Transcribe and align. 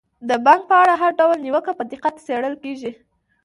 د 0.29 0.31
بانک 0.45 0.61
په 0.69 0.75
اړه 0.81 0.93
هر 1.01 1.11
ډول 1.19 1.37
نیوکه 1.45 1.71
په 1.77 1.83
دقت 1.91 2.15
څیړل 2.25 2.55
کیږي. 2.63 2.91